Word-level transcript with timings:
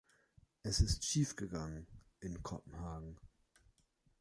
Es 0.63 0.79
ist 0.79 1.05
schiefgegangen 1.05 1.85
in 2.21 2.41
Kopenhagen. 2.41 3.17